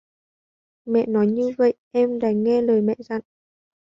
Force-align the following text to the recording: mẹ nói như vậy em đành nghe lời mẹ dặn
mẹ 0.85 1.05
nói 1.07 1.27
như 1.27 1.51
vậy 1.57 1.73
em 1.91 2.19
đành 2.19 2.43
nghe 2.43 2.61
lời 2.61 2.81
mẹ 2.81 2.95
dặn 2.99 3.21